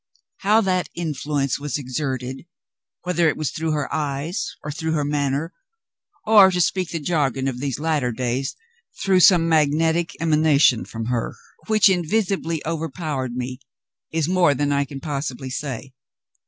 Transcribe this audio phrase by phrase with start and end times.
[0.37, 2.47] How that influence was exerted
[3.03, 5.53] whether it was through her eyes, or through her manner,
[6.25, 8.55] or, to speak the jargon of these latter days,
[9.03, 11.35] through some "magnetic emanation" from her,
[11.67, 13.59] which invisibly overpowered me
[14.09, 15.93] is more than I can possibly say.